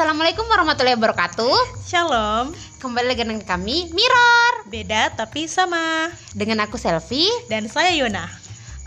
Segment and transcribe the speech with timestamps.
[0.00, 1.84] Assalamualaikum warahmatullahi wabarakatuh.
[1.84, 6.08] Shalom, Kembali lagi dengan kami Mirror beda tapi sama.
[6.32, 7.28] dengan aku Selfie.
[7.52, 8.24] Dan saya Yona.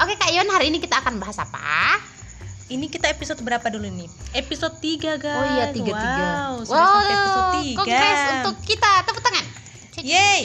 [0.02, 2.02] Oke Kak Yon, hari ini kita akan bahas apa?
[2.66, 4.10] Ini kita episode berapa dulu nih?
[4.34, 5.38] Episode 3 guys.
[5.38, 6.26] Oh iya tiga tiga.
[6.50, 7.78] Wow, sudah sampai episode 3.
[7.78, 9.46] Kongres untuk kita tepuk tangan.
[10.02, 10.40] Yeay.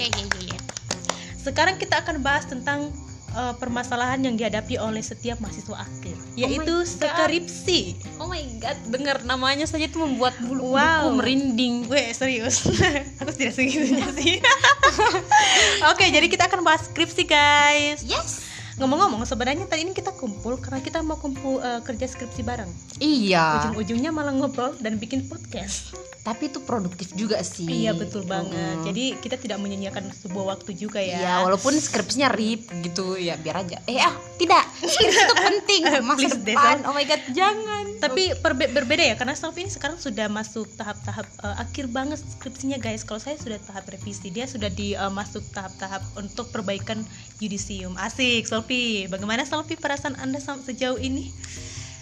[1.40, 2.92] Sekarang kita akan bahas tentang
[3.30, 7.18] uh, permasalahan yang dihadapi oleh setiap mahasiswa akhir, yaitu Oh my God.
[7.20, 7.80] skripsi.
[8.16, 11.12] Oh my god, dengar namanya saja itu membuat bulu Wow.
[11.14, 11.84] merinding.
[11.86, 12.64] Weh, serius.
[13.20, 14.40] Aku tidak segitunya sih.
[15.90, 18.00] Oke, jadi kita akan bahas skripsi, guys.
[18.02, 18.47] Yes.
[18.78, 22.70] Ngomong-ngomong, sebenarnya tadi ini kita kumpul karena kita mau kumpul uh, kerja skripsi bareng.
[22.98, 23.66] Iya.
[23.68, 27.64] ujung-ujungnya malah ngobrol dan bikin podcast Tapi itu produktif juga sih.
[27.64, 28.84] iya betul banget Mm.
[28.84, 33.62] jadi kita tidak menyanyiakan sebuah waktu juga ya Ya, walaupun skripsinya rip gitu ya biar
[33.62, 33.78] aja.
[33.84, 34.60] Eh ah, tidak.
[34.78, 36.76] Skripsi itu penting masa Please, depan.
[36.84, 37.84] Oh my god, jangan.
[37.98, 42.76] tapi perbe- berbeda ya karena Sofi ini sekarang sudah masuk tahap-tahap uh, akhir banget skripsinya
[42.76, 47.02] guys kalau saya sudah tahap revisi dia sudah di uh, masuk tahap-tahap untuk perbaikan
[47.38, 51.30] yudisium asik Sofi bagaimana Sofi perasaan anda sejauh ini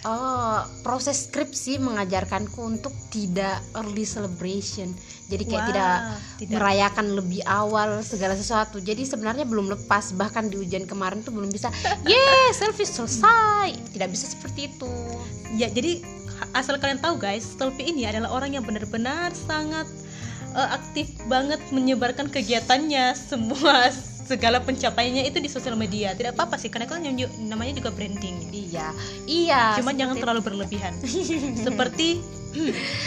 [0.05, 4.93] Oh, proses skripsi mengajarkanku untuk tidak early celebration.
[5.27, 5.95] Jadi kayak Wah, tidak,
[6.39, 6.53] tidak.
[6.55, 8.77] merayakan lebih awal segala sesuatu.
[8.77, 10.15] Jadi sebenarnya belum lepas.
[10.15, 11.73] Bahkan di ujian kemarin tuh belum bisa.
[12.07, 13.73] Yes, selfie selesai.
[13.97, 14.87] Tidak bisa seperti itu.
[15.59, 15.99] Ya, jadi
[16.55, 19.89] asal kalian tahu guys, Stolpi ini adalah orang yang benar-benar sangat
[20.55, 23.91] eh, aktif banget menyebarkan kegiatannya semua
[24.27, 26.11] segala pencapaiannya itu di sosial media.
[26.11, 26.99] Tidak apa-apa sih, karena kan
[27.47, 28.51] namanya juga branding.
[28.51, 28.91] Iya,
[29.25, 29.61] iya.
[29.79, 30.93] Cuman jangan terlalu berlebihan.
[31.65, 32.19] seperti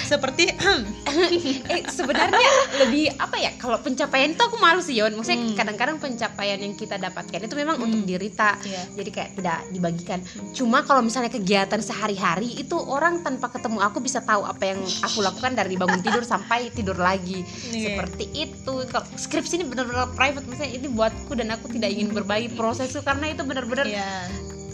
[0.05, 0.51] seperti
[1.73, 3.51] eh sebenarnya lebih apa ya?
[3.55, 5.12] Kalau pencapaian itu aku malu sih Yon.
[5.12, 5.55] Maksudnya Hmm.
[5.55, 8.83] kadang-kadang pencapaian yang kita dapatkan itu memang untuk diri kita Iya.
[8.95, 10.19] jadi kayak tidak dibagikan.
[10.51, 15.19] Cuma kalau misalnya kegiatan sehari-hari itu orang tanpa ketemu aku bisa tahu apa yang aku
[15.19, 17.43] lakukan dari bangun tidur sampai tidur lagi.
[17.66, 17.97] Iya.
[17.97, 18.75] seperti itu.
[18.87, 20.47] Kalau skripsi ini benar-benar private.
[20.47, 24.09] Misalnya ini buatku dan aku tidak ingin berbagi prosesku karena itu benar-benar Iya.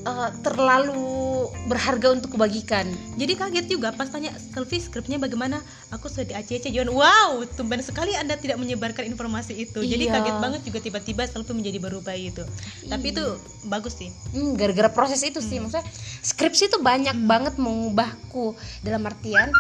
[0.04, 1.25] eh, terlalu
[1.66, 2.86] berharga untuk kubagikan
[3.18, 5.58] Jadi kaget juga pas tanya selfie skripnya bagaimana?
[5.92, 6.92] Aku sudah di ACC John.
[6.92, 9.82] Wow, tumben sekali Anda tidak menyebarkan informasi itu.
[9.82, 10.20] Jadi Iya.
[10.20, 12.44] kaget banget juga tiba-tiba selfie menjadi berubah itu.
[12.86, 13.24] Tapi itu
[13.66, 14.12] bagus sih.
[14.32, 15.84] Hmm, gara-gara proses itu sih maksudnya
[16.22, 19.50] skripsi itu banyak banget mengubahku dalam artian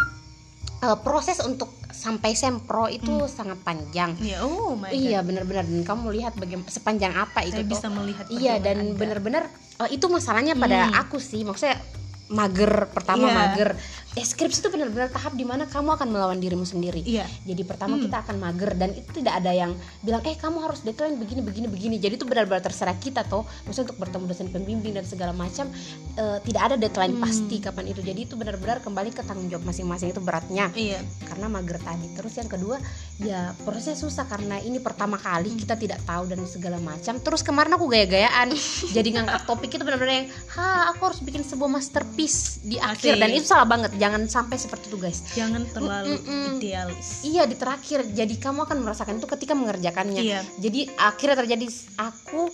[0.76, 4.96] eh, proses untuk sampai sempro itu sangat panjang Iya, oh my god.
[4.96, 9.46] iya benar-benar dan kamu lihat bagaimana sepanjang apa itu Saya bisa melihat iya dan benar-benar
[9.78, 10.98] eh, itu masalahnya pada Hmm.
[10.98, 11.78] aku sih maksudnya
[12.26, 13.34] mager pertama Iya.
[13.34, 13.70] mager
[14.18, 17.28] skripsi itu benar-benar tahap di mana kamu akan melawan dirimu sendiri Iya.
[17.42, 18.04] jadi pertama Hmm.
[18.04, 21.66] kita akan mager dan itu tidak ada yang bilang eh kamu harus deadline begini begini
[21.66, 25.68] begini jadi itu benar-benar terserah kita toh maksudnya untuk bertemu dosen pembimbing dan segala macam
[26.14, 27.22] eh, tidak ada deadline Hmm.
[27.22, 31.00] pasti kapan itu jadi itu benar-benar kembali ke tanggung jawab masing-masing itu beratnya Iya.
[31.26, 32.76] karena mager tadi terus yang kedua
[33.18, 35.58] ya prosesnya susah karena ini pertama kali Hmm.
[35.58, 38.48] kita tidak tahu dan segala macam terus kemarin aku gaya-gayaan
[38.96, 43.20] jadi ngangkat topik itu benar-benar yang ha aku harus bikin sebuah masterpiece di akhir Asik.
[43.20, 46.62] dan itu salah banget jangan sampai seperti itu guys Jangan terlalu Mm-mm.
[46.62, 47.26] idealis.
[47.26, 50.22] Iya di terakhir jadi kamu akan merasakan itu ketika mengerjakannya.
[50.22, 50.40] Iya.
[50.62, 51.66] Jadi akhirnya terjadi
[51.98, 52.46] aku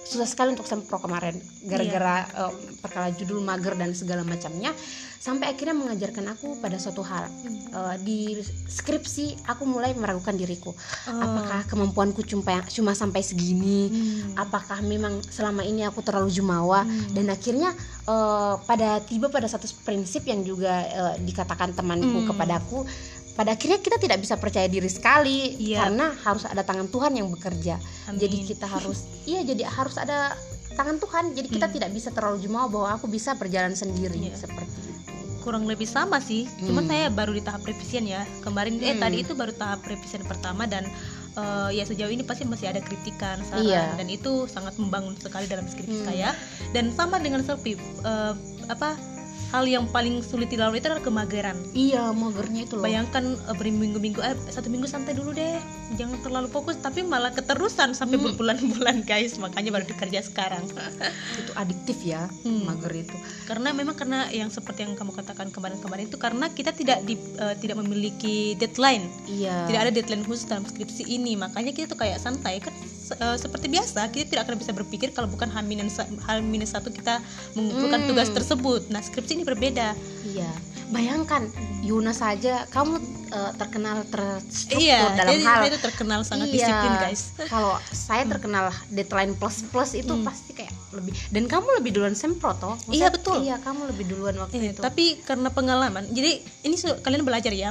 [0.00, 1.34] susah sekali untuk sempro kemarin
[1.66, 2.46] gara-gara Iya.
[2.46, 4.70] eh, perkara judul mager dan segala macamnya
[5.20, 7.28] sampai akhirnya mengajarkan aku pada suatu hal
[7.70, 8.34] Eh, di
[8.66, 10.74] skripsi aku mulai meragukan diriku
[11.06, 11.12] Oh.
[11.14, 14.34] apakah kemampuanku cuma cuma sampai segini Hmm.
[14.34, 17.14] apakah memang selama ini aku terlalu jumawa Hmm.
[17.14, 17.70] dan akhirnya
[18.02, 22.26] eh, pada tiba pada satu prinsip yang juga eh, dikatakan temanku Hmm.
[22.26, 22.82] kepadaku
[23.30, 25.86] pada akhirnya kita tidak bisa percaya diri sekali Iya.
[25.86, 27.78] karena harus ada tangan Tuhan yang bekerja
[28.08, 28.18] Amin.
[28.18, 30.34] jadi kita harus iya jadi harus ada
[30.74, 31.74] tangan Tuhan jadi kita Hmm.
[31.76, 34.34] tidak bisa terlalu jumawa bahwa aku bisa berjalan sendiri Iya.
[34.34, 34.99] seperti itu
[35.40, 36.44] kurang lebih sama sih.
[36.60, 36.90] Cuman Hmm.
[36.92, 38.22] saya baru di tahap revisian ya.
[38.40, 39.02] Kemarin eh Hmm.
[39.02, 40.84] tadi itu baru tahap revisian pertama dan
[41.30, 43.94] eh, ya sejauh ini pasti masih ada kritikan, saran Iya.
[43.94, 46.08] dan itu sangat membangun sekali dalam skripsi Hmm.
[46.10, 46.30] saya.
[46.70, 48.34] Dan sama dengan selfie eh,
[48.66, 48.98] apa
[49.50, 51.58] hal yang paling sulit dilalui itu adalah kemageran.
[51.74, 55.58] iya magernya itu loh Bayangkan eh, berminggu-minggu eh satu minggu santai dulu deh.
[55.94, 58.30] Jangan terlalu fokus tapi malah keterusan sampai Hmm.
[58.30, 59.36] berbulan-bulan guys.
[59.36, 60.62] Makanya baru dikerja sekarang.
[61.40, 62.64] itu adiktif ya Hmm.
[62.64, 67.02] mager itu karena memang karena yang seperti yang kamu katakan kemarin-kemarin itu karena kita tidak
[67.02, 71.90] di, eh, tidak memiliki deadline iya tidak ada deadline khusus dalam skripsi ini makanya kita
[71.90, 72.70] tuh kayak santai kan
[73.12, 75.62] eh, seperti biasa kita tidak akan bisa berpikir kalau bukan H
[76.40, 77.18] minus satu kita
[77.52, 78.08] mengumpulkan Hmm.
[78.08, 79.92] tugas tersebut nah skripsi ini berbeda
[80.22, 80.50] Iya,
[80.88, 81.48] bayangkan
[81.80, 86.66] Yuna saja kamu eh, terkenal terstruktur iya dalam jadi hal itu terkenal sangat Iya.
[86.66, 87.74] disiplin guys Kalau
[88.06, 90.22] saya terkenal deadline plus plus itu Hmm.
[90.22, 92.74] pasti kayak lebih dan kamu lebih duluan sempro toh?
[92.80, 93.36] Maksudnya, Iya, betul.
[93.40, 94.80] Iya kamu lebih duluan waktu Iya, itu.
[94.80, 96.30] tapi karena pengalaman jadi
[96.60, 97.70] ini kalian belajar ya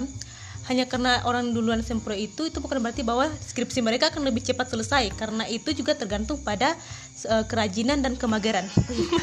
[0.69, 4.69] hanya karena orang duluan sempro itu itu bukan berarti bahwa skripsi mereka akan lebih cepat
[4.69, 6.77] selesai karena itu juga tergantung pada
[7.24, 8.69] eh, kerajinan dan kemageran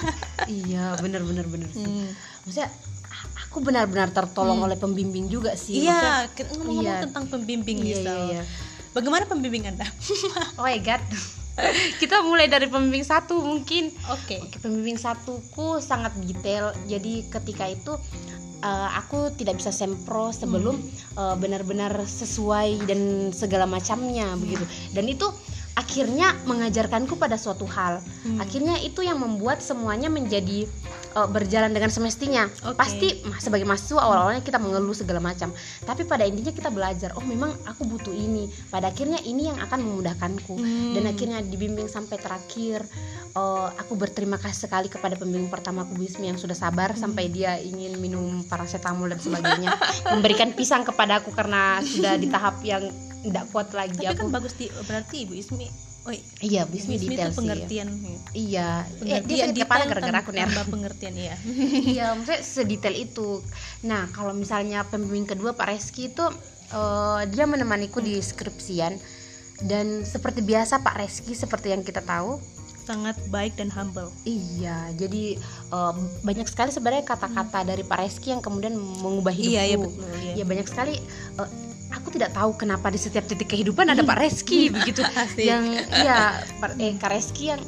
[0.51, 1.71] iya benar benar benar.
[1.71, 2.11] Hmm.
[2.43, 2.67] maksudnya
[3.41, 7.03] aku benar-benar tertolong oleh pembimbing juga sih iya ngomong-ngomong Iya.
[7.07, 8.03] tentang pembimbing Iya, Lisa.
[8.03, 8.43] iya, iya.
[8.91, 9.87] bagaimana pembimbing anda
[10.59, 11.01] oh my god
[12.03, 16.69] kita mulai dari pembimbing satu mungkin oke Oke, pembimbing satuku sangat detail.
[16.85, 17.97] Jadi ketika itu
[18.63, 20.77] eh, aku tidak bisa sempro sebelum
[21.19, 24.65] eh, benar-benar sesuai dan segala macamnya begitu.
[24.93, 25.29] Dan itu
[25.77, 28.01] akhirnya mengajarkanku pada suatu hal.
[28.25, 28.41] Hmm.
[28.41, 30.65] Akhirnya itu yang membuat semuanya menjadi
[31.13, 32.49] eh, berjalan dengan semestinya.
[32.65, 32.81] Oke.
[32.81, 33.09] Pasti
[33.39, 35.53] sebagai mahasiswa awal-awalnya kita mengeluh segala macam.
[35.85, 38.49] Tapi pada intinya kita belajar, oh memang aku butuh ini.
[38.73, 40.97] Pada akhirnya ini yang akan memudahkanku Hmm.
[40.97, 42.89] dan akhirnya dibimbing sampai terakhir
[43.37, 47.05] Eh, aku berterima kasih sekali kepada pembimbing pertama aku Bismi yang sudah sabar Hmm.
[47.05, 49.77] sampai dia ingin minum paracetamol dan sebagainya
[50.09, 52.89] memberikan pisang kepada aku karena sudah di tahap yang
[53.29, 53.99] tidak kuat lagi.
[53.99, 55.69] Tapi aku kan bagus di berarti ibu Ismi
[56.07, 57.39] oh iya Bismi Ismi detail itu sih.
[57.43, 57.89] pengertian.
[58.33, 58.69] Iya.
[58.87, 61.35] Eh, dia pengertian sakit kepala gara-gara aku nih pengertian ya
[61.83, 63.43] iya maksudnya sedetail itu.
[63.85, 66.25] Nah kalau misalnya pembimbing kedua Pak Reski itu
[66.71, 68.95] eh, dia menemaniku di skripsian.
[69.57, 72.37] Dan seperti biasa Pak Reski seperti yang kita tahu
[72.87, 74.13] sangat baik dan humble.
[74.23, 75.41] Iya, jadi
[75.73, 79.57] eh, banyak sekali sebenarnya kata-kata dari Pak Reski yang kemudian mengubah hidupku.
[79.57, 80.33] iya iya betul iya.
[80.39, 80.95] Ya banyak sekali.
[81.41, 81.66] eh,
[82.07, 85.03] aku tidak tahu kenapa di setiap titik kehidupan ada Pak Reski begitu.
[85.35, 86.39] Yang ya
[86.79, 87.63] eh, Kak Reski yang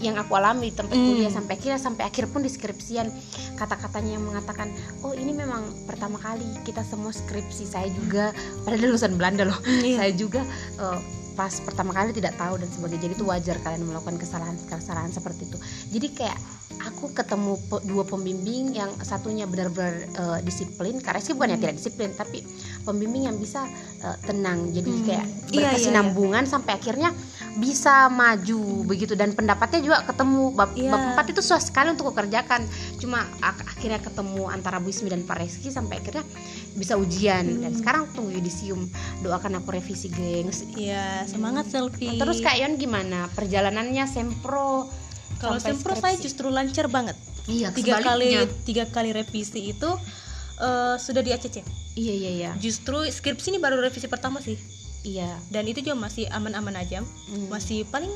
[0.00, 1.12] yang aku alami di tempat Hmm.
[1.12, 3.12] kuliah sampai akhirnya sampai akhir pun di skripsian
[3.60, 4.72] kata-katanya yang mengatakan
[5.04, 8.32] oh ini memang pertama kali kita semua skripsi saya juga
[8.64, 10.00] padahal lulusan Belanda loh iya.
[10.00, 10.40] saya juga
[10.80, 10.98] eh,
[11.32, 13.02] pas pertama kali tidak tahu dan sebagainya.
[13.08, 15.58] Jadi itu wajar kalian melakukan kesalahan-kesalahan seperti itu.
[15.90, 16.38] Jadi kayak
[16.80, 21.76] aku ketemu pe- dua pembimbing yang satunya benar-benar eh, disiplin karena sih bukan yang tidak
[21.76, 22.40] disiplin tapi
[22.82, 23.68] pembimbing yang bisa
[24.00, 24.72] eh, tenang.
[24.72, 25.04] Jadi Hmm.
[25.04, 27.10] kayak Iya, berkesinambungan sampai akhirnya
[27.52, 30.86] bisa maju begitu dan pendapatnya juga ketemu bab, Iya.
[30.88, 32.62] bab empat itu susah sekali untuk kukerjakan
[32.96, 36.22] cuma ak- akhirnya ketemu antara Bu Ismi dan Pak Reski sampai akhirnya
[36.72, 37.76] bisa ujian dan Hmm.
[37.76, 38.86] sekarang tunggu yudisium
[39.20, 42.14] doakan aku revisi gengs Iya, semangat selfie.
[42.16, 44.86] terus Kak Yon gimana perjalanannya sempro
[45.36, 46.24] kalau sempro saya skripsi?
[46.24, 47.18] justru lancar banget.
[47.46, 49.90] iya Tiga kali tiga kali revisi itu
[50.56, 51.64] eh, sudah di ACC.
[51.94, 54.54] iya iya iya Justru skripsi ini baru revisi pertama sih.
[55.02, 57.00] Iya Dan itu juga masih aman-aman aja.
[57.02, 57.48] Hmm.
[57.48, 58.10] Masih paling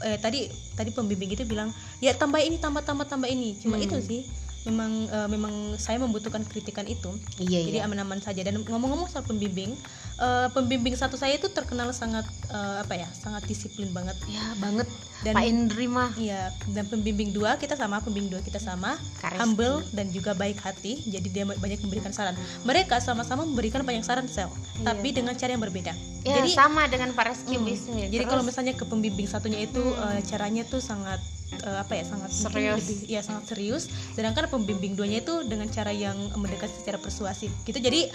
[0.00, 0.48] eh, tadi
[0.78, 3.84] tadi pembimbing itu bilang, "Ya tambah ini, tambah tambah tambah ini." Cuma Hmm.
[3.84, 4.20] itu sih.
[4.62, 7.08] Memang eh, memang saya membutuhkan kritikan itu.
[7.38, 8.40] iya Jadi iya aman-aman saja.
[8.40, 9.72] Dan ngomong-ngomong soal pembimbing,
[10.16, 13.08] eh, pembimbing satu saya itu terkenal sangat eh, apa ya?
[13.10, 14.16] Sangat disiplin banget.
[14.26, 14.84] ya banget
[15.20, 19.32] Dan Pak Indri mah Iya, dan pembimbing dua kita sama, pembimbing dua kita sama, Kak
[19.32, 19.40] Reski.
[19.40, 20.96] humble dan juga baik hati.
[21.04, 22.32] Jadi dia banyak memberikan saran.
[22.64, 24.84] Mereka sama-sama memberikan banyak saran sel, Iya.
[24.86, 25.92] tapi dengan cara yang berbeda.
[26.20, 30.20] ya jadi sama dengan Hmm, Bu Ismi jadi kalau misalnya ke pembimbing satunya itu eh,
[30.22, 31.16] caranya tuh sangat
[31.52, 32.78] eh, apa ya sangat Serius.
[32.78, 33.84] lebih ya sangat serius.
[34.12, 37.76] Sedangkan pembimbing duanya itu dengan cara yang mendekati secara persuasif gitu.
[37.76, 38.06] Jadi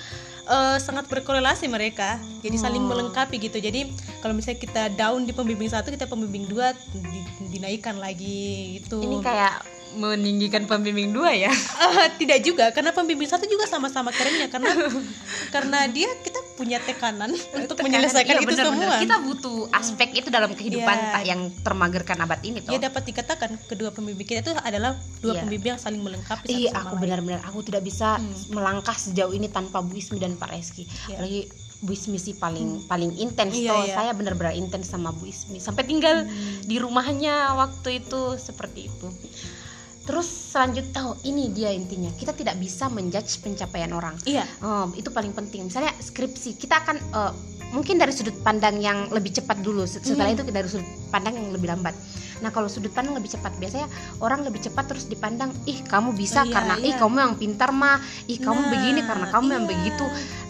[0.45, 2.15] eh, sangat berkorelasi mereka.
[2.39, 2.89] Jadi saling Oh.
[2.89, 3.57] melengkapi gitu.
[3.57, 3.89] Jadi
[4.19, 9.19] kalau misalnya kita down di pembimbing satu kita pembimbing dua di- dinaikkan lagi itu ini
[9.19, 14.71] kayak meninggikan pembimbing dua ya Ah, tidak juga karena pembimbing satu juga sama-sama kerennya karena
[15.53, 18.75] karena dia kita punya tekanan untuk menyelesaikan Iya, itu bener, bener.
[18.77, 21.11] semua kita butuh aspek itu dalam kehidupan Iya.
[21.11, 25.33] tak yang termagerkan abad ini toh ya dapat dikatakan kedua pembimbing kita itu adalah dua
[25.33, 25.41] Iya.
[25.41, 28.31] pembimbing yang saling melengkapi Iya, aku benar-benar aku tidak bisa Hmm.
[28.51, 30.83] melangkah sejauh ini tanpa Bu Ismi dan Pak Reski.
[31.05, 31.15] Iya.
[31.15, 31.41] Apalagi
[31.77, 33.83] Bu Ismi sih paling paling intens Iya, toh.
[33.83, 33.93] iya.
[33.93, 35.57] Saya benar-benar intens sama Bu Ismi.
[35.57, 36.61] Sampai tinggal Hmm.
[36.61, 39.07] di rumahnya waktu itu seperti itu.
[40.05, 42.13] Terus selanjutnya oh ini dia intinya.
[42.13, 44.13] Kita tidak bisa menjudge pencapaian orang.
[44.29, 45.65] iya Oh, itu paling penting.
[45.65, 47.31] Misalnya skripsi, kita akan eh,
[47.73, 49.83] mungkin dari sudut pandang yang lebih cepat dulu.
[49.89, 50.35] Setelah Hmm.
[50.37, 51.97] itu dari sudut pandang yang lebih lambat.
[52.43, 53.87] Nah, kalau sudut pandang lebih cepat, biasanya
[54.19, 56.99] orang lebih cepat terus dipandang, ih kamu bisa Iya, karena ih iya.
[56.99, 57.97] kamu yang pintar mah,
[58.27, 59.71] ih kamu Nah, begini karena kamu yang iya.
[59.71, 60.05] begitu.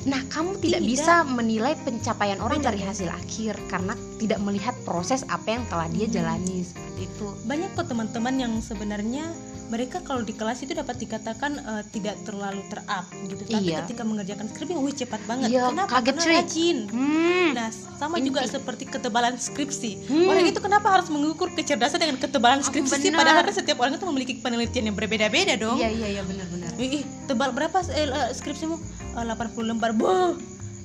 [0.05, 0.89] Nah, kamu tidak, Tidak.
[0.89, 6.05] bisa menilai pencapaian orang dari hasil akhir karena tidak melihat proses apa yang telah dia
[6.05, 7.27] jalani seperti itu.
[7.49, 9.25] banyak kok teman-teman yang sebenarnya
[9.65, 13.81] mereka kalau di kelas itu dapat dikatakan eh, tidak terlalu terap gitu tapi Iya.
[13.81, 17.49] ketika mengerjakan skripsi wih cepat banget Iya, kenapa kaget, karena rajin Hmm.
[17.51, 18.27] nah sama Inti.
[18.29, 20.27] juga seperti ketebalan skripsi Hmm.
[20.27, 23.11] orang itu kenapa harus mengukur kecerdasan dengan ketebalan skripsi sih?
[23.11, 26.71] padahal setiap orang itu memiliki penelitian yang berbeda-beda dong Iya, iya, iya benar-benar.
[26.75, 28.75] Ih, tebal berapa eh, eh, skripsimu?
[29.13, 29.91] Eh, 80 lembar.
[29.91, 30.35] Boh.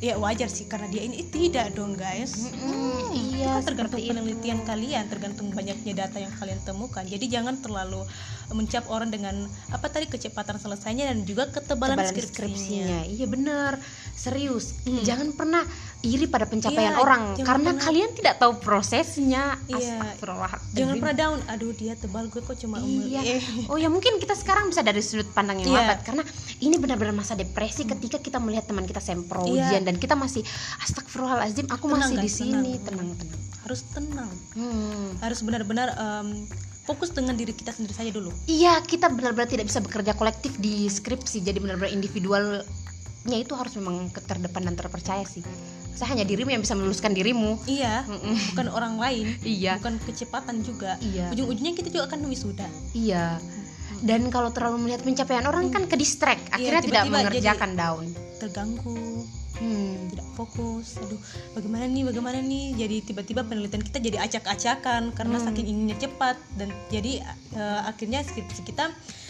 [0.01, 2.33] Ya wajar sih karena dia ini tidak dong, guys.
[2.41, 4.13] Mm-mm, itu iya, kan tergantung seperti itu.
[4.17, 7.05] penelitian kalian, tergantung banyaknya data yang kalian temukan.
[7.05, 8.09] Jadi jangan terlalu
[8.51, 9.35] mencap orang dengan
[9.69, 12.35] apa tadi kecepatan selesainya dan juga ketebalan Tebalan skripsinya.
[12.35, 12.99] skripsinya.
[13.07, 13.73] Iya bener,
[14.13, 14.75] serius.
[14.83, 15.01] Hmm.
[15.01, 15.63] Jangan pernah
[16.01, 19.55] iri pada pencapaian Iya, orang karena pernah- kalian tidak tahu prosesnya.
[19.67, 20.17] Iya.
[20.73, 21.39] Jangan pernah down.
[21.47, 23.05] Aduh dia tebal gue kok cuma umur.
[23.05, 23.21] Iya.
[23.39, 23.43] Eh.
[23.67, 25.79] Oh ya mungkin kita sekarang bisa dari sudut pandang yang Iya.
[25.83, 26.23] lambat karena
[26.59, 29.69] ini benar-benar masa depresi ketika kita melihat teman kita sempro Iya.
[29.69, 30.43] ujian dan kita masih
[30.81, 32.83] astagfirullahalazim aku Tenang, masih di guys, sini tenang.
[32.83, 33.41] tenang tenang.
[33.61, 34.31] Harus tenang.
[34.53, 35.09] Hmm.
[35.21, 36.29] Harus benar-benar em,
[36.91, 38.35] fokus dengan diri kita sendiri saja dulu.
[38.51, 42.67] Iya kita benar-benar tidak bisa bekerja kolektif di skripsi jadi benar-benar individualnya
[43.39, 45.47] itu harus memang terdepan dan terpercaya sih.
[45.95, 47.61] Saya hanya dirimu yang bisa meluluskan dirimu.
[47.69, 48.09] Iya.
[48.09, 48.35] Mm-mm.
[48.57, 49.37] Bukan orang lain.
[49.45, 49.77] Iya.
[49.79, 50.97] Bukan kecepatan juga.
[50.99, 51.31] Iya.
[51.37, 52.67] Ujung-ujungnya kita juga akan wisuda.
[52.97, 53.37] Iya.
[54.01, 58.05] Dan kalau terlalu melihat pencapaian orang kan ke distract, akhirnya tidak Iya, tiba-tiba mengerjakan down.
[58.41, 59.29] Terganggu.
[59.53, 60.09] Hmm.
[60.09, 61.21] tidak fokus aduh
[61.53, 65.47] bagaimana nih bagaimana nih jadi tiba-tiba penelitian kita jadi acak-acakan karena Hmm.
[65.47, 67.21] saking inginnya cepat dan jadi
[67.53, 68.89] eh, akhirnya skripsi kita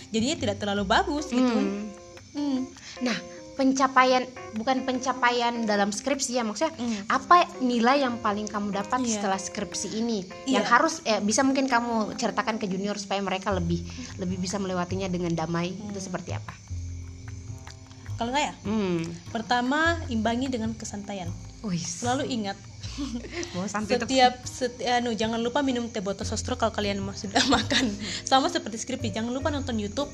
[0.09, 1.91] jadinya tidak terlalu bagus gitu Hmm.
[2.31, 2.59] Hmm.
[3.03, 3.19] Nah,
[3.57, 7.11] pencapaian bukan pencapaian dalam skripsi ya maksudnya Hmm.
[7.11, 9.19] apa nilai yang paling kamu dapat Iya.
[9.19, 10.63] setelah skripsi ini Iya.
[10.63, 13.83] yang harus eh, bisa mungkin kamu ceritakan ke junior supaya mereka lebih
[14.17, 16.55] lebih bisa melewatinya dengan damai itu seperti apa?
[18.21, 18.55] Kalau nggak ya?
[18.69, 19.01] Hmm.
[19.33, 21.33] pertama imbangi dengan kesantaian.
[21.65, 22.61] Wih, selalu ingat.
[23.89, 27.89] Setiap setiap anu jangan lupa minum teh botol sostro kalau kalian sudah makan.
[28.29, 30.13] Sama seperti skripsi jangan lupa nonton YouTube.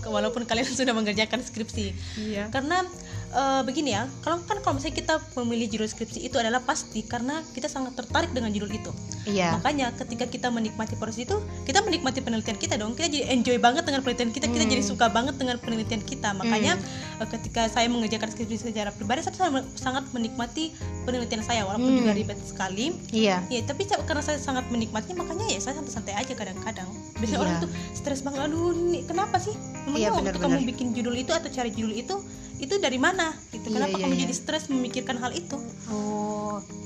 [0.00, 1.92] Walaupun kalian sudah mengerjakan skripsi.
[2.16, 2.48] Iya.
[2.48, 2.88] karena
[3.36, 7.44] eh, begini ya kalau kan kalau misalnya kita memilih judul skripsi itu adalah pasti karena
[7.52, 8.90] kita sangat tertarik dengan judul itu
[9.26, 9.58] Iya.
[9.58, 11.34] makanya ketika kita menikmati proses itu
[11.66, 14.72] kita menikmati penelitian kita dong kita jadi enjoy banget dengan penelitian kita kita Hmm.
[14.72, 16.78] jadi suka banget dengan penelitian kita makanya
[17.18, 19.34] eh, ketika saya mengerjakan skripsi secara pribadi saya
[19.76, 20.70] sangat menikmati
[21.06, 22.00] penelitian saya walaupun Hmm.
[22.02, 22.86] juga ribet sekali.
[23.08, 23.46] Iya.
[23.46, 26.90] ya tapi karena saya sangat menikmatinya makanya ya saya santai-santai aja kadang-kadang.
[27.16, 27.44] Biasanya Iya.
[27.46, 29.54] orang tuh stres banget aduh nih, kenapa sih?
[29.86, 32.16] Emangnya Iya, waktu kamu bikin judul itu atau cari judul itu
[32.56, 33.36] itu dari mana?
[33.46, 33.68] Gitu.
[33.68, 34.22] Iya, kenapa iya, kamu iya.
[34.24, 35.56] jadi stres memikirkan hal itu?
[35.86, 36.34] Oh.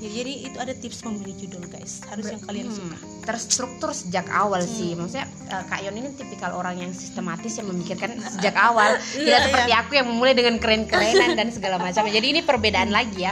[0.03, 2.03] ya, jadi itu ada tips memilih judul guys.
[2.03, 2.97] Harus yang kalian Hmm, suka.
[3.23, 4.93] terstruktur sejak awal sih.
[4.93, 8.99] Maksudnya eh, Kak Yon ini tipikal orang yang sistematis yang memikirkan sejak awal.
[8.99, 12.03] Tidak Iya, seperti aku yang memulai dengan keren-kerenan dan segala macam.
[12.03, 13.31] Jadi ini perbedaan lagi ya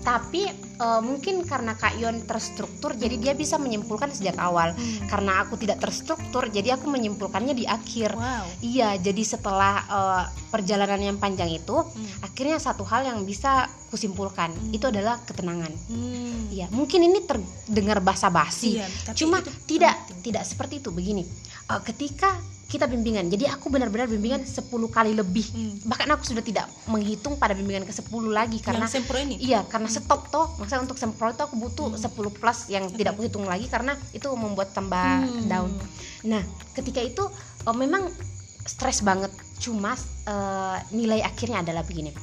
[0.00, 4.72] tapi eh, mungkin karena Kak Yon terstruktur jadi dia bisa menyimpulkan sejak awal
[5.06, 11.00] karena aku tidak terstruktur jadi aku menyimpulkannya di akhir wow iya jadi setelah eh, perjalanan
[11.04, 12.06] yang panjang itu Hmm.
[12.20, 16.48] akhirnya satu hal yang bisa kusimpulkan itu adalah ketenangan Hmm.
[16.50, 18.74] Iya, mungkin ini terdengar basa-basi.
[18.74, 20.18] Iya, Cuma tidak penting.
[20.26, 21.22] tidak seperti itu begini.
[21.68, 22.34] Eh, ketika
[22.70, 25.42] kita bimbingan, jadi aku benar-benar bimbingan 10 kali lebih.
[25.50, 25.74] Hmm.
[25.90, 29.90] Bahkan aku sudah tidak menghitung pada bimbingan ke-10 lagi karena yang sempro ini Iya, karena
[29.90, 30.54] stop toh.
[30.54, 34.30] Maksudnya untuk sempro itu aku butuh 10 plus yang tidak aku hitung lagi karena itu
[34.38, 35.50] membuat tambah Hmm.
[35.50, 35.70] down.
[36.30, 37.26] Nah, ketika itu
[37.66, 38.06] eh, memang
[38.62, 39.34] stres banget.
[39.58, 39.98] Cuma
[40.30, 42.14] eh, nilai akhirnya adalah begini.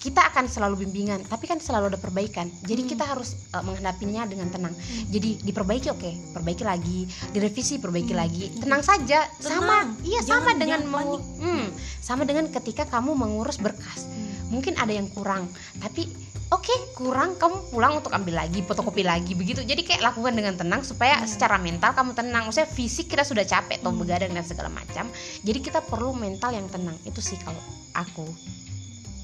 [0.00, 2.48] Kita akan selalu bimbingan, tapi kan selalu ada perbaikan.
[2.64, 2.90] Jadi Hmm.
[2.90, 4.72] kita harus eh, menghadapinya dengan tenang.
[5.06, 8.22] Jadi diperbaiki oke, perbaiki lagi, direvisi perbaiki Hmm.
[8.24, 8.44] lagi.
[8.56, 9.84] Tenang saja, sama.
[9.84, 9.88] Tenang.
[10.00, 11.66] Iya, Jangan- sama dengan mengu- Hmm,
[12.00, 14.50] sama dengan ketika kamu mengurus berkas Hmm.
[14.50, 16.08] mungkin ada yang kurang tapi
[16.48, 20.82] oke kurang kamu pulang untuk ambil lagi fotokopi lagi begitu jadi kayak lakukan dengan tenang
[20.82, 21.28] supaya Hmm.
[21.28, 24.00] secara mental kamu tenang maksudnya fisik kita sudah capek toh Hmm.
[24.00, 25.06] begadang dan segala macam
[25.40, 28.26] jadi kita perlu mental yang tenang itu sih kalau aku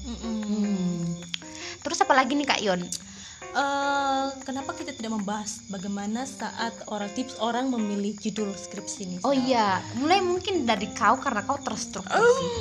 [0.07, 0.35] Mm-mm.
[0.41, 1.03] Hmm.
[1.79, 2.81] terus apa lagi nih kak Yon
[3.49, 9.33] Eh, kenapa kita tidak membahas bagaimana saat orang tips orang memilih judul skripsi ini oh
[9.33, 12.51] iya mulai mungkin dari kau karena kau terstruktur sih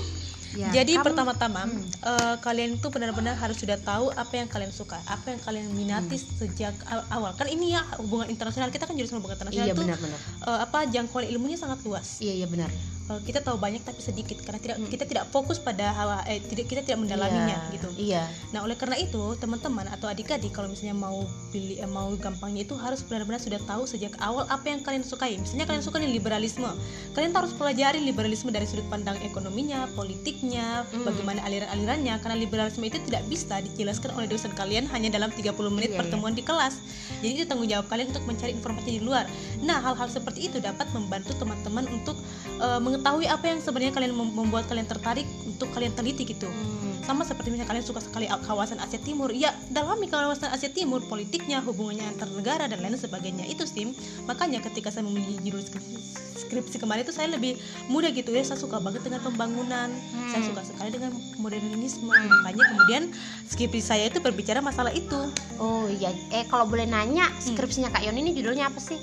[0.55, 1.85] Ya, Jadi kamu- pertama-tama Hmm.
[2.01, 6.17] eh, kalian itu benar-benar harus sudah tahu apa yang kalian suka, apa yang kalian minati
[6.17, 6.29] Hmm.
[6.33, 7.37] sejak aw- awal.
[7.37, 10.89] Kan ini ya hubungan internasional kita kan jurusan hubungan internasional iya itu benar-benar eh, apa
[10.89, 12.17] jangkauan ilmunya sangat luas.
[12.21, 12.73] iya iya benar
[13.07, 14.91] kita tahu banyak tapi sedikit karena tidak Hmm.
[14.91, 17.89] kita tidak fokus pada hal eh tidak kita tidak mendalaminya Iya, gitu.
[17.97, 22.63] iya Nah, oleh karena itu, teman-teman atau adik-adik kalau misalnya mau pilih eh, mau gampangnya
[22.63, 25.37] itu harus benar-benar sudah tahu sejak awal apa yang kalian sukai.
[25.37, 26.67] Misalnya kalian suka nih liberalisme.
[27.13, 31.05] Kalian harus pelajari liberalisme dari sudut pandang ekonominya, politiknya, Hmm.
[31.05, 35.93] bagaimana aliran-alirannya karena liberalisme itu tidak bisa dijelaskan oleh dosen kalian hanya dalam 30 menit
[35.93, 36.81] Iya, pertemuan di kelas.
[37.21, 39.27] Jadi itu tanggung jawab kalian untuk mencari informasi di luar.
[39.61, 42.17] Nah, hal-hal seperti itu dapat membantu teman-teman untuk
[42.57, 46.47] eh, mengetahui apa yang sebenarnya kalian mem- membuat kalian tertarik untuk kalian teliti gitu.
[46.47, 46.85] Hmm.
[47.07, 51.63] sama seperti misalnya kalian suka sekali kawasan Asia Timur ya dalami kawasan Asia Timur politiknya
[51.63, 53.47] hubungannya antar negara dan lain sebagainya.
[53.47, 53.95] Itu sim
[54.27, 55.95] makanya ketika saya memilih judul skripsi,
[56.35, 59.87] skripsi kemarin itu saya lebih mudah gitu ya saya suka banget dengan pembangunan
[60.35, 60.51] saya Hmm.
[60.51, 62.11] suka sekali dengan modernisme.
[62.11, 63.03] Makanya kemudian
[63.47, 65.31] skripsi saya itu berbicara masalah itu.
[65.63, 68.99] Oh iya, eh kalau boleh nanya skripsinya Kak Yon ini judulnya apa sih?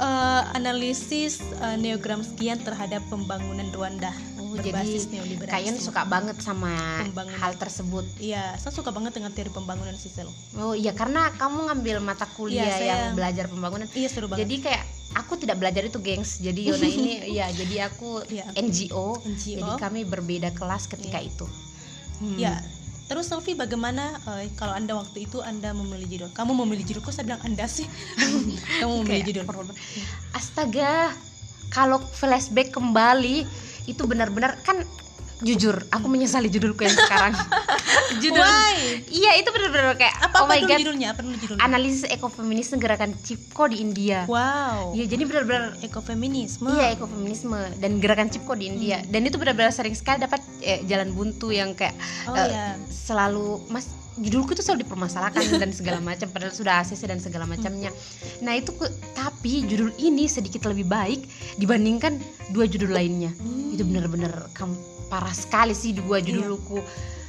[0.00, 4.10] Eh, analisis eh, neogram sekian terhadap pembangunan Rwanda
[4.50, 4.82] Oh, jadi.
[5.46, 6.74] Kayon suka banget sama
[7.06, 7.38] Pembangunan.
[7.38, 8.02] hal tersebut.
[8.18, 10.26] Iya, saya suka banget dengan teori pembangunan sih Sel.
[10.58, 13.86] Oh iya karena kamu ngambil mata kuliah Iya, saya- yang belajar pembangunan.
[13.86, 14.42] Iya seru banget.
[14.42, 14.82] Jadi kayak
[15.14, 16.42] aku tidak belajar itu, gengs.
[16.42, 18.50] Jadi Yona ini iya, jadi aku Iya.
[18.58, 19.22] NGO.
[19.22, 19.54] NGO.
[19.62, 21.46] Jadi kami berbeda kelas ketika itu.
[22.18, 22.34] Hmm.
[22.34, 22.58] Ya.
[23.10, 26.30] Terus Selfie bagaimana eh, kalau anda waktu itu anda memilih judul?
[26.30, 27.90] Kamu memilih judul kok saya bilang anda sih?
[28.80, 29.44] Kamu memilih judul.
[30.30, 31.10] Astaga,
[31.74, 33.50] kalau flashback kembali
[33.90, 34.86] itu benar-benar kan
[35.40, 37.32] jujur aku menyesali judulku yang sekarang.
[38.10, 39.06] Judul Why?
[39.06, 40.78] Iya, itu benar-benar kayak Apa oh apa my dulu god.
[40.82, 41.08] judulnya?
[41.14, 41.62] Apa dulu judulnya?
[41.62, 44.26] Analisis ekofeminisme gerakan Cipko di India.
[44.26, 44.98] Wow.
[44.98, 46.74] Iya, jadi benar-benar Ekofeminisme.
[46.74, 51.14] Iya ekofeminisme dan gerakan Cipko di India dan itu benar-benar sering sekali dapat eh, jalan
[51.14, 51.94] buntu yang kayak
[52.26, 52.74] Oh eh, ya.
[52.82, 53.86] selalu mas
[54.18, 57.94] judulku itu selalu dipermasalahkan dan segala macam padahal sudah ACC dan segala macamnya.
[58.42, 62.18] Nah itu ku- tapi judul ini sedikit lebih baik dibandingkan
[62.50, 63.30] dua judul lainnya.
[63.38, 63.70] Hmm.
[63.70, 64.74] Itu benar-benar kamu
[65.10, 66.78] parah sekali sih dua judulku.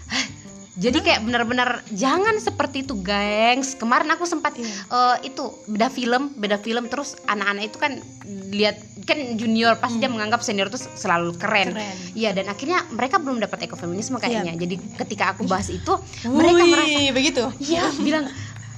[0.08, 0.26] Hah,
[0.74, 3.76] Jadi kayak benar-benar jangan seperti itu, gengs.
[3.76, 4.72] Kemarin aku sempat Iya.
[4.88, 7.92] eh, itu beda film, beda film terus anak-anak itu kan
[8.50, 11.76] lihat kan junior pasti dia menganggap senior itu selalu keren.
[12.14, 14.54] Iya dan akhirnya mereka belum dapat ekofeminisme kayaknya.
[14.54, 14.62] Iya.
[14.62, 15.92] Jadi ketika aku bahas itu
[16.24, 17.44] mereka Wih, merasa begitu.
[17.60, 18.26] iya bilang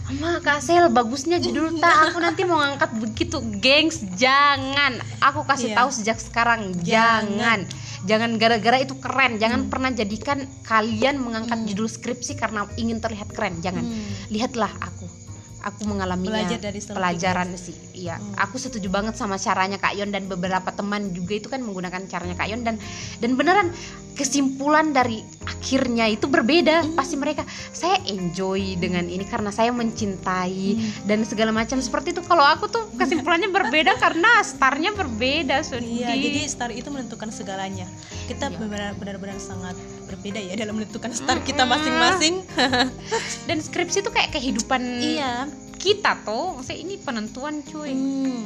[0.03, 5.71] Mama Kak Sel bagusnya judul tak aku nanti mau ngangkat begitu gengs jangan aku kasih
[5.71, 5.77] Iya.
[5.77, 7.63] tahu sejak sekarang Jangan.
[7.63, 9.39] jangan jangan gara-gara itu keren.
[9.39, 13.59] Jangan pernah jadikan kalian mengangkat judul skripsi karena ingin terlihat keren.
[13.63, 13.83] Jangan.
[13.83, 14.11] Hmm.
[14.31, 15.22] lihatlah aku
[15.63, 18.35] aku mengalaminya Belajar dari pelajaran sih iya Hmm.
[18.35, 22.35] aku setuju banget sama caranya Kak Yon dan beberapa teman juga itu kan menggunakan caranya
[22.35, 22.75] Kak Yon dan
[23.17, 23.71] dan beneran
[24.13, 26.93] kesimpulan dari akhirnya itu berbeda Hmm.
[26.93, 27.41] pasti mereka
[27.71, 31.07] saya enjoy dengan ini karena saya mencintai Hmm.
[31.07, 36.03] dan segala macam seperti itu kalau aku tuh kesimpulannya berbeda karena startnya berbeda Sundi.
[36.03, 37.87] Iya, jadi star itu menentukan segalanya.
[38.27, 38.59] Kita Iya.
[38.59, 39.73] benar- benar-benar sangat
[40.13, 42.45] berbeda ya dalam menentukan star kita masing-masing.
[43.47, 45.49] dan skripsi itu kayak kehidupan iya.
[45.75, 48.45] kita tuh saya ini penentuan cuy Hmm.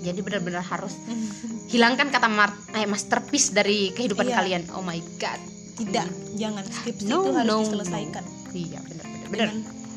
[0.00, 0.96] jadi benar-benar harus
[1.72, 4.34] hilangkan kata mar- eh, masterpiece dari kehidupan Iya.
[4.34, 5.38] kalian oh my god
[5.76, 8.24] Tidak, jangan skripsi No, itu harus no, diselesaikan.
[8.52, 9.48] iya benar benar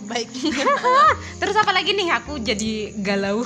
[0.06, 0.28] baik.
[1.40, 3.40] terus apa lagi nih aku jadi galau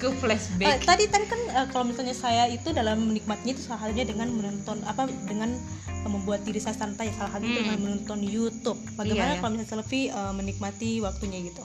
[0.00, 4.08] ke flashback tadi tadi kan eh, kalau misalnya saya itu dalam menikmatinya itu salah satunya
[4.08, 5.52] dengan menonton apa dengan
[5.86, 7.66] eh, membuat diri saya santai salah satunya Hmm.
[7.68, 8.80] dengan menonton YouTube.
[8.96, 9.40] Bagaimana Iya, iya.
[9.44, 11.60] kalau misalnya Selfie eh, menikmati waktunya gitu?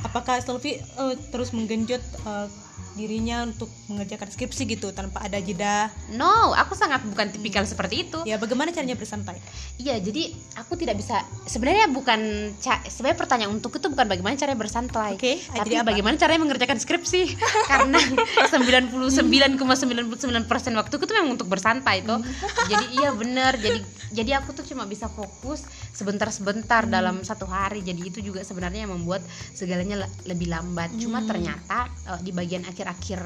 [0.00, 2.48] Apakah Selfie eh, terus menggenjot eh,
[2.96, 5.92] dirinya untuk mengerjakan skripsi gitu tanpa ada jeda?
[6.16, 9.36] no aku sangat bukan tipikal seperti itu Ya bagaimana caranya bersantai?
[9.76, 11.20] Iya, jadi aku tidak bisa.
[11.44, 12.50] Sebenarnya bukan
[12.88, 15.92] sebenarnya pertanyaan untuk itu bukan bagaimana caranya bersantai, Oke, tapi jadi apa?
[15.92, 17.22] bagaimana caranya mengerjakan skripsi.
[17.70, 18.00] Karena
[18.48, 22.18] 99,99% waktu itu memang untuk bersantai toh.
[22.66, 23.52] jadi iya benar.
[23.60, 27.82] Jadi jadi aku tuh cuma bisa fokus sebentar-sebentar dalam satu hari.
[27.82, 30.94] Jadi itu juga sebenarnya yang membuat segalanya le- lebih lambat.
[30.96, 31.28] Cuma Hmm.
[31.28, 33.20] ternyata eh, di bagian akhir-akhir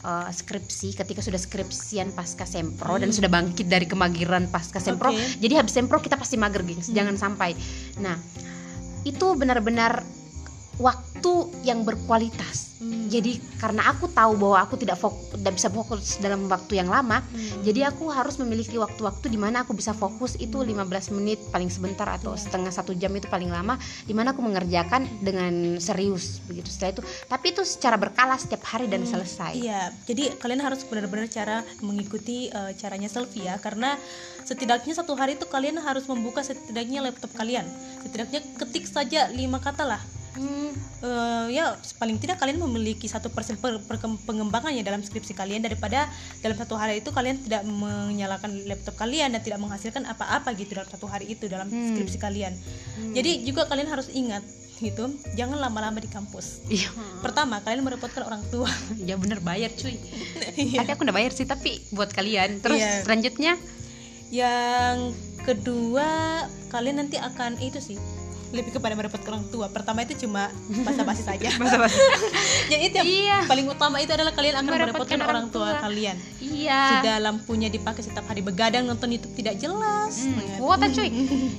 [0.00, 5.20] eh, skripsi ketika sudah skripsian pasca sempro dan sudah bangkit dari kemagiran pasca sempro Oke.
[5.38, 7.52] jadi habis sempro kita pasti mager gengs jangan sampai
[8.00, 8.16] nah
[9.04, 10.00] itu benar-benar
[10.80, 13.12] waktu yang berkualitas Hmm.
[13.12, 17.20] jadi karena aku tahu bahwa aku tidak fokus tidak bisa fokus dalam waktu yang lama
[17.20, 17.60] Hmm.
[17.60, 22.08] jadi aku harus memiliki waktu-waktu di mana aku bisa fokus itu 15 menit paling sebentar
[22.08, 22.48] atau Iya.
[22.48, 23.76] setengah satu jam itu paling lama
[24.08, 28.88] di mana aku mengerjakan dengan serius begitu setelah itu tapi itu secara berkala setiap hari
[28.88, 34.00] dan Hmm, selesai Iya, jadi kalian harus benar-benar cara mengikuti eh, caranya selfie ya, karena
[34.48, 37.68] setidaknya satu hari itu kalian harus membuka setidaknya laptop kalian,
[38.00, 40.00] setidaknya ketik saja lima kata lah.
[40.32, 45.58] Hmm, Eh, ya paling tidak kalian memiliki satu persen per- perkem- pengembangannya dalam skripsi kalian
[45.58, 46.04] daripada
[46.38, 50.84] dalam satu hari itu kalian tidak menyalakan laptop kalian dan tidak menghasilkan apa-apa gitu dalam
[50.86, 51.96] satu hari itu dalam Hmm.
[51.96, 52.52] skripsi kalian.
[53.10, 54.44] Jadi juga kalian harus ingat
[54.76, 56.60] gitu, jangan lama-lama di kampus.
[56.68, 56.92] iya
[57.24, 58.68] Pertama, kalian merepotkan orang tua.
[59.08, 59.96] ya bener bayar cuy
[60.60, 60.84] Iya.
[60.84, 63.02] tapi aku udah bayar sih tapi buat kalian terus Iya.
[63.02, 63.56] selanjutnya
[64.28, 66.08] Yang kedua,
[66.68, 67.96] kalian nanti akan itu sih
[68.50, 69.66] lebih kepada merepotkan orang tua.
[69.66, 70.50] Pertama itu cuma
[70.86, 71.48] basa-basi saja.
[71.60, 71.98] basa-basi
[72.72, 73.38] yang itu yang Iya.
[73.44, 75.80] paling utama itu adalah kalian akan Merepotkan orang orang tua, tua.
[75.80, 76.16] kalian.
[76.40, 80.12] iya Sudah lampunya dipakai setiap hari begadang nonton YouTube tidak jelas.
[80.20, 80.58] Hmm, banget.
[80.58, 81.08] kuota cuy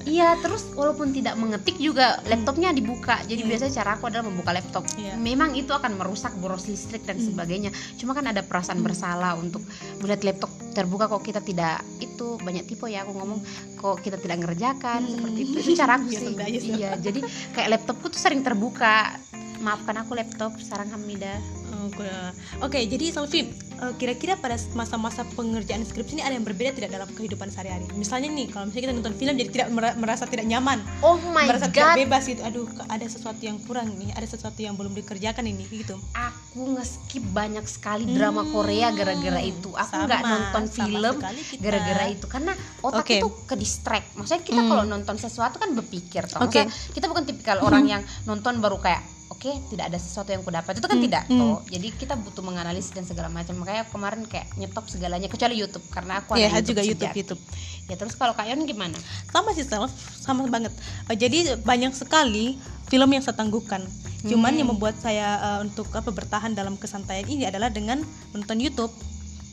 [0.06, 3.50] iya terus walaupun tidak mengetik juga laptopnya dibuka jadi Hmm.
[3.50, 5.16] biasanya cara aku adalah membuka laptop Iya.
[5.16, 7.28] memang itu akan merusak boros listrik dan Hmm.
[7.28, 9.64] sebagainya cuma kan ada perasaan bersalah untuk
[9.98, 13.40] melihat laptop terbuka kok kita tidak itu banyak tipe ya aku ngomong
[13.76, 15.12] kok kita tidak ngerjakan Hmm.
[15.12, 15.58] seperti itu.
[15.64, 16.26] Itu cara aku Biasa
[16.58, 16.92] sih iya.
[16.96, 17.20] Jadi
[17.52, 19.20] kayak laptopku tuh sering terbuka.
[19.60, 21.38] Maafkan aku laptop sarang Hamida.
[21.72, 23.48] Oh, gua- Oke, jadi Selvi, eh,
[23.92, 27.90] kira-kira pada masa-masa pengerjaan skripsi ini ada yang berbeda tidak dalam kehidupan sehari-hari?
[27.92, 31.46] Misalnya nih, kalau misalnya kita nonton film jadi tidak mera- merasa tidak nyaman, oh my
[31.46, 32.42] merasa tidak god bebas gitu.
[32.42, 35.98] Aduh, ada sesuatu yang kurang nih, ada sesuatu yang belum dikerjakan ini gitu.
[36.12, 41.16] aku nge-skip banyak sekali drama Korea gara-gara itu aku nggak nonton film
[41.58, 43.16] gara-gara itu karena otak Oke.
[43.18, 44.68] itu ke distract maksudnya kita Hmm.
[44.70, 46.62] kalau nonton sesuatu kan berpikir toh Oke.
[46.62, 49.00] Maksudnya kita bukan tipikal orang yang nonton baru kayak
[49.32, 51.40] oke tidak ada sesuatu yang ku dapat itu kan Hmm, tidak hmm.
[51.40, 55.88] toh jadi kita butuh menganalisis dan segala macam makanya kemarin kayak nyetop segalanya kecuali YouTube
[55.88, 57.20] karena aku Iya, ada juga YouTube, sejati.
[57.24, 57.42] YouTube.
[57.88, 58.96] ya terus kalau Kak Yon gimana
[59.28, 60.72] sama sih self sama banget
[61.08, 63.82] Eh, jadi banyak sekali film yang saya tangguhkan
[64.22, 64.60] cuman Hmm.
[64.60, 68.92] yang membuat saya eh, untuk apa bertahan dalam kesantaian ini adalah dengan menonton YouTube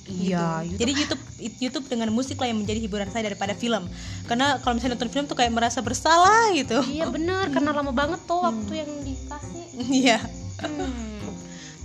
[0.09, 0.81] iya gitu.
[0.81, 3.87] jadi YouTube YouTube dengan musik lah yang menjadi hiburan saya daripada film.
[4.27, 6.83] Karena kalau misalnya nonton film tuh kayak merasa bersalah gitu.
[6.91, 7.49] Iya bener.
[7.55, 9.67] Karena lama banget tuh waktu yang dikasih.
[9.89, 10.19] Iya.
[10.59, 11.31] Hmm.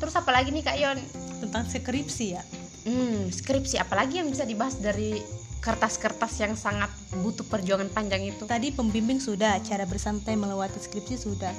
[0.01, 0.97] terus apalagi nih Kak Yon?
[1.45, 2.43] Tentang skripsi ya.
[2.83, 3.79] Hmm, skripsi.
[3.79, 5.21] Apalagi yang bisa dibahas dari
[5.63, 8.43] kertas-kertas yang sangat butuh perjuangan panjang itu.
[8.43, 11.55] tadi pembimbing sudah cara bersantai melewati skripsi sudah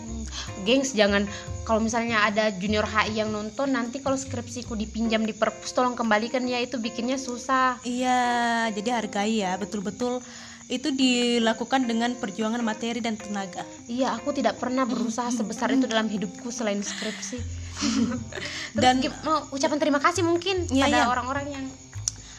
[0.62, 1.25] Gengs jangan
[1.64, 6.45] kalau misalnya ada junior HI yang nonton nanti kalau skripsiku dipinjam di perpus tolong kembalikan
[6.45, 7.81] ya itu bikinnya susah.
[7.81, 8.21] iya
[8.69, 10.21] jadi hargai ya betul-betul
[10.64, 16.09] itu dilakukan dengan perjuangan materi dan tenaga Iya, aku tidak pernah berusaha sebesar itu dalam
[16.09, 17.37] hidupku selain skripsi.
[18.77, 21.05] Dan- Dan mau ucapan terima kasih mungkin Iya, pada iya.
[21.05, 21.64] orang-orang yang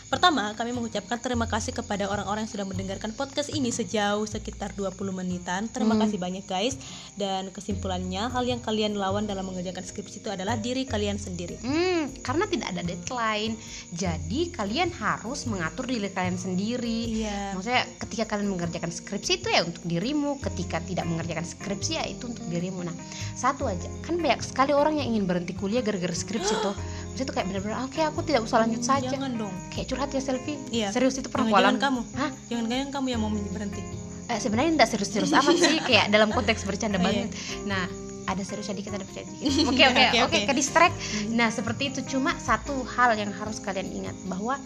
[0.05, 4.93] Pertama, kami mengucapkan terima kasih kepada orang-orang yang sudah mendengarkan podcast ini sejauh sekitar 20
[5.09, 5.65] menitan.
[5.65, 6.05] Terima Hmm.
[6.05, 6.77] kasih banyak guys.
[7.17, 11.57] Dan kesimpulannya, hal yang kalian lawan dalam mengerjakan skripsi itu adalah diri kalian sendiri.
[11.57, 13.57] Hmm, karena tidak ada deadline.
[13.91, 17.25] Jadi kalian harus mengatur diri kalian sendiri.
[17.25, 17.57] Iya.
[17.57, 22.29] Maksudnya ketika kalian mengerjakan skripsi itu ya untuk dirimu, ketika tidak mengerjakan skripsi ya itu
[22.29, 22.85] untuk dirimu.
[22.85, 22.93] Nah,
[23.33, 23.89] satu aja.
[24.05, 26.77] Kan banyak sekali orang yang ingin berhenti kuliah gara-gara skripsi tuh.
[27.15, 29.07] Maksudnya tuh kayak benar-benar oke aku tidak usah lanjut saja.
[29.07, 29.55] Jangan dong.
[29.71, 30.59] Kayak curhat ya selfie.
[30.67, 30.91] Iya.
[30.91, 32.01] Serius itu pernah Jangan, kamu.
[32.19, 32.31] Hah?
[32.51, 33.79] Jangan-jangan kamu yang mau berhenti.
[34.27, 37.07] Eh, sebenarnya tidak serius-serius amat sih, kayak dalam konteks bercanda iya.
[37.07, 37.27] banget.
[37.63, 37.87] Nah,
[38.27, 39.63] ada seriusnya dikit ada bercanda dikit.
[39.71, 40.39] Oke oke Oke, oke oke.
[40.43, 40.95] ke distract.
[41.31, 44.59] Nah, seperti itu cuma satu hal yang harus kalian ingat bahwa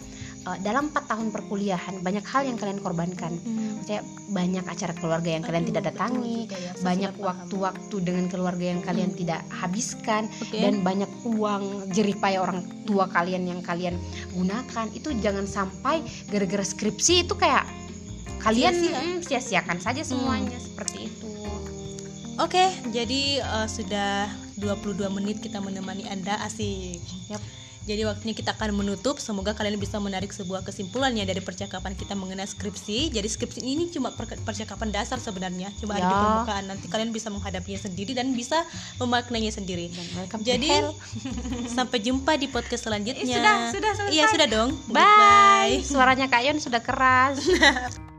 [0.46, 3.32] eh, dalam 4 tahun perkuliahan banyak hal yang kalian korbankan.
[3.80, 8.64] Maksudnya banyak acara keluarga yang kalian Aduh, tidak betul datangi, ya, banyak waktu-waktu dengan keluarga
[8.70, 10.60] yang kalian tidak habiskan Oke.
[10.62, 13.98] dan banyak uang jeripaya orang tua kalian yang kalian
[14.36, 14.86] gunakan.
[14.94, 17.66] Itu jangan sampai gara-gara skripsi itu kayak
[18.40, 21.28] kalian mm, sia-siakan saja semuanya seperti itu.
[22.40, 27.00] Oke, jadi eh, sudah 22 menit kita menemani Anda asik.
[27.28, 27.59] Yap.
[27.90, 29.18] Jadi waktunya kita akan menutup.
[29.18, 33.10] Semoga kalian bisa menarik sebuah kesimpulannya dari percakapan kita mengenai skripsi.
[33.10, 36.20] Jadi skripsi ini cuma per- percakapan dasar sebenarnya, cuma ada di Ya.
[36.22, 36.64] permukaan.
[36.70, 38.62] Nanti kalian bisa menghadapinya sendiri dan bisa
[39.02, 39.90] memaknainya sendiri.
[40.38, 40.70] Jadi
[41.76, 43.26] sampai jumpa di podcast selanjutnya.
[43.26, 44.14] Eh, sudah, sudah selesai.
[44.14, 44.70] Iya sudah dong.
[44.86, 45.82] Bye.
[45.82, 47.42] Suaranya Kak Yon sudah keras.